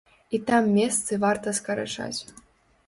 [0.37, 2.19] І там месцы варта скарачаць.